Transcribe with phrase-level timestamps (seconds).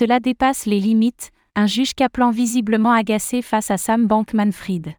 [0.00, 4.94] Cela dépasse les limites, un juge Kaplan visiblement agacé face à Sam Bankman-Fried.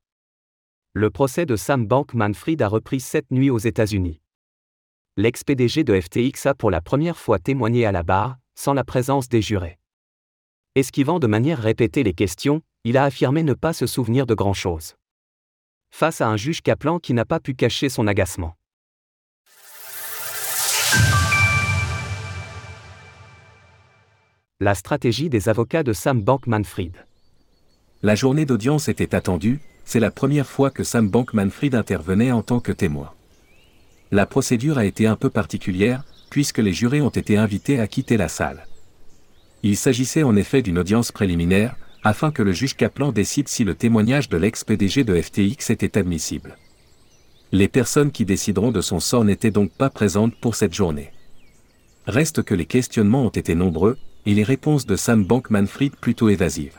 [0.94, 4.22] Le procès de Sam Bankman-Fried a repris cette nuit aux États-Unis.
[5.18, 9.28] L'ex-PDG de FTX a pour la première fois témoigné à la barre, sans la présence
[9.28, 9.80] des jurés.
[10.76, 14.94] Esquivant de manière répétée les questions, il a affirmé ne pas se souvenir de grand-chose.
[15.90, 18.56] Face à un juge Kaplan qui n'a pas pu cacher son agacement.
[24.64, 26.94] La stratégie des avocats de Sam Bankman-Fried.
[28.04, 32.60] La journée d'audience était attendue, c'est la première fois que Sam Bankman-Fried intervenait en tant
[32.60, 33.12] que témoin.
[34.12, 38.18] La procédure a été un peu particulière, puisque les jurés ont été invités à quitter
[38.18, 38.68] la salle.
[39.64, 43.74] Il s'agissait en effet d'une audience préliminaire, afin que le juge Kaplan décide si le
[43.74, 46.56] témoignage de l'ex-PDG de FTX était admissible.
[47.52, 51.12] Les personnes qui décideront de son sort n'étaient donc pas présentes pour cette journée.
[52.06, 56.78] Reste que les questionnements ont été nombreux, et les réponses de Sam Bankman-Fried plutôt évasives.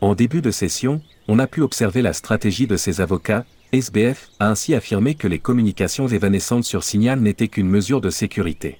[0.00, 4.48] En début de session, on a pu observer la stratégie de ses avocats, SBF a
[4.48, 8.78] ainsi affirmé que les communications évanescentes sur Signal n'étaient qu'une mesure de sécurité.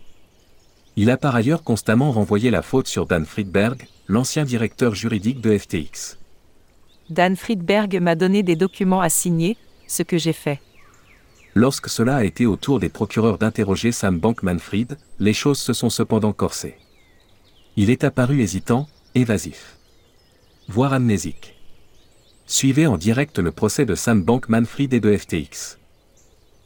[0.97, 5.57] Il a par ailleurs constamment renvoyé la faute sur Dan Friedberg, l'ancien directeur juridique de
[5.57, 6.19] FTX.
[7.09, 9.57] Dan Friedberg m'a donné des documents à signer,
[9.87, 10.61] ce que j'ai fait.
[11.55, 15.91] Lorsque cela a été au tour des procureurs d'interroger Sam Bankman-Fried, les choses se sont
[15.91, 16.77] cependant corsées.
[17.75, 19.79] Il est apparu hésitant, évasif.
[20.69, 21.57] Voire amnésique.
[22.45, 25.79] Suivez en direct le procès de Sam Bankman-Fried et de FTX.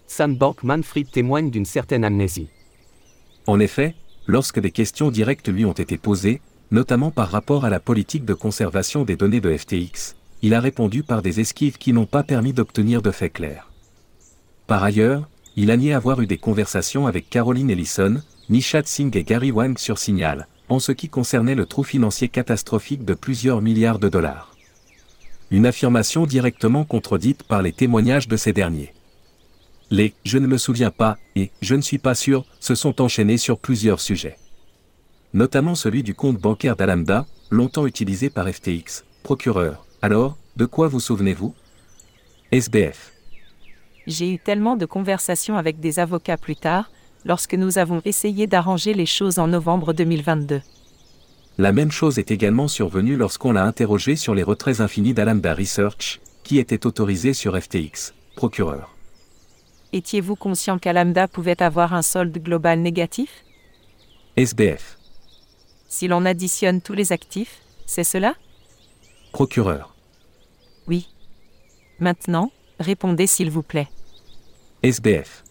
[0.09, 2.49] Sam Bankman-Fried témoigne d'une certaine amnésie.
[3.47, 3.95] En effet,
[4.27, 6.41] lorsque des questions directes lui ont été posées,
[6.73, 11.05] notamment par rapport à la politique de conservation des données de FTX, il a répondu
[11.05, 13.71] par des esquives qui n'ont pas permis d'obtenir de faits clairs.
[14.67, 19.23] Par ailleurs, il a nié avoir eu des conversations avec Caroline Ellison, Nishat Singh et
[19.23, 23.98] Gary Wang sur Signal, en ce qui concernait le trou financier catastrophique de plusieurs milliards
[23.98, 24.55] de dollars.
[25.50, 28.92] Une affirmation directement contredite par les témoignages de ces derniers.
[29.91, 33.38] Les⁇ je ne me souviens pas⁇ et⁇ je ne suis pas sûr⁇ se sont enchaînés
[33.38, 34.38] sur plusieurs sujets.
[35.34, 39.05] Notamment celui du compte bancaire d'Alamda, longtemps utilisé par FTX.
[39.22, 41.55] Procureur, alors, de quoi vous souvenez-vous?
[42.50, 43.12] SBF.
[44.06, 46.91] J'ai eu tellement de conversations avec des avocats plus tard,
[47.26, 50.62] lorsque nous avons essayé d'arranger les choses en novembre 2022.
[51.59, 56.20] La même chose est également survenue lorsqu'on l'a interrogé sur les retraits infinis d'Alamda Research,
[56.44, 58.94] qui était autorisé sur FTX, procureur.
[59.92, 63.44] Étiez-vous conscient qu'Alamda pouvait avoir un solde global négatif?
[64.37, 64.98] SBF.
[65.88, 68.34] Si l'on additionne tous les actifs, c'est cela?
[69.32, 69.94] Procureur.
[70.87, 71.08] Oui.
[71.98, 73.88] Maintenant, répondez s'il vous plaît.
[74.82, 75.46] SBF.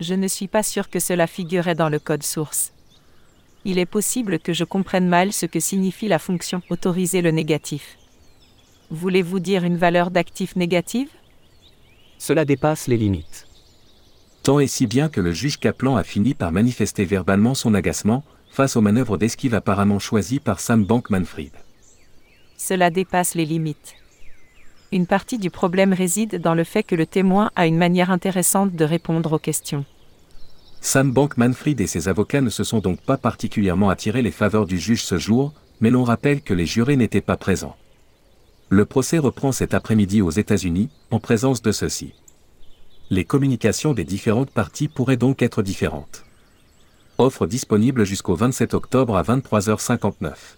[0.00, 2.72] Je ne suis pas sûr que cela figurait dans le code source.
[3.64, 7.98] Il est possible que je comprenne mal ce que signifie la fonction autoriser le négatif.
[8.90, 11.08] Voulez-vous dire une valeur d'actif négative?
[12.18, 13.46] Cela dépasse les limites.
[14.44, 18.24] Tant et si bien que le juge Kaplan a fini par manifester verbalement son agacement
[18.50, 21.52] face aux manœuvres d'esquive apparemment choisies par Sam Bankman-Fried.
[22.56, 23.94] Cela dépasse les limites.
[24.90, 28.74] Une partie du problème réside dans le fait que le témoin a une manière intéressante
[28.74, 29.84] de répondre aux questions.
[30.80, 34.78] Sam Bankman-Fried et ses avocats ne se sont donc pas particulièrement attirés les faveurs du
[34.78, 37.76] juge ce jour, mais l'on rappelle que les jurés n'étaient pas présents.
[38.70, 42.14] Le procès reprend cet après-midi aux États-Unis, en présence de ceux-ci.
[43.10, 46.24] Les communications des différentes parties pourraient donc être différentes.
[47.18, 50.57] Offre disponible jusqu'au 27 octobre à 23h59.